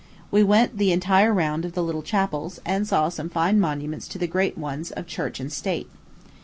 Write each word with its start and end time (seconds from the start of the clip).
We 0.31 0.41
went 0.41 0.79
the 0.79 0.91
entire 0.91 1.31
round 1.31 1.63
of 1.63 1.73
the 1.73 1.83
little 1.83 2.01
chapels, 2.01 2.59
and 2.65 2.87
saw 2.87 3.09
some 3.09 3.29
fine 3.29 3.59
monuments 3.59 4.07
to 4.07 4.17
the 4.17 4.25
great 4.25 4.57
ones 4.57 4.89
of 4.89 5.05
church 5.05 5.39
and 5.39 5.53
state. 5.53 5.91